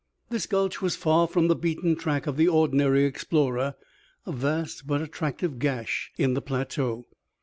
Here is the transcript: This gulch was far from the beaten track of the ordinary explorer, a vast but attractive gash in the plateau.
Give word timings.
This 0.31 0.47
gulch 0.47 0.81
was 0.81 0.95
far 0.95 1.27
from 1.27 1.47
the 1.47 1.55
beaten 1.55 1.95
track 1.95 2.25
of 2.25 2.35
the 2.35 2.47
ordinary 2.47 3.03
explorer, 3.05 3.75
a 4.25 4.31
vast 4.31 4.87
but 4.87 4.99
attractive 4.99 5.59
gash 5.59 6.11
in 6.17 6.33
the 6.33 6.41
plateau. 6.41 7.05